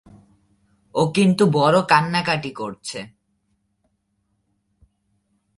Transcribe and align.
ও 0.95 1.01
কিন্তু 1.15 1.43
বড়ো 1.51 1.81
কান্নাকাটি 1.81 2.51
করছে। 2.51 2.99